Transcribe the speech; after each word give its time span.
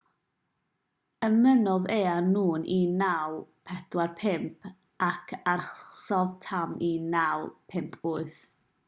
ymunodd 1.25 1.83
e 1.95 1.97
â 2.11 2.13
nhw 2.29 2.45
ym 2.59 2.63
1945 2.69 4.65
ac 5.09 5.35
arhosodd 5.53 6.33
tan 6.47 6.73
1958 6.81 8.43